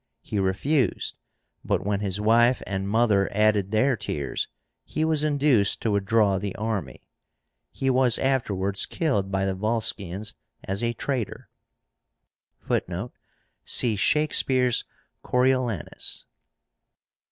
[0.23, 1.19] He refused;
[1.63, 4.47] but, when his wife and mother added their tears,
[4.83, 7.07] he was induced to withdraw the army.
[7.71, 10.33] He was afterwards killed by the Volscians
[10.63, 11.49] as a traitor.
[12.61, 13.13] (Footnote:
[13.63, 14.85] See Shakespeare's
[15.23, 16.25] "Coriolanus.")